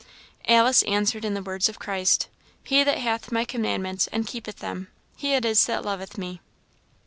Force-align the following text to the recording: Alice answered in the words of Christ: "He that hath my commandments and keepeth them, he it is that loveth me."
Alice 0.47 0.81
answered 0.81 1.23
in 1.23 1.35
the 1.35 1.43
words 1.43 1.69
of 1.69 1.77
Christ: 1.77 2.27
"He 2.63 2.83
that 2.83 2.97
hath 2.97 3.31
my 3.31 3.45
commandments 3.45 4.07
and 4.11 4.25
keepeth 4.25 4.55
them, 4.57 4.87
he 5.15 5.35
it 5.35 5.45
is 5.45 5.63
that 5.67 5.85
loveth 5.85 6.17
me." 6.17 6.41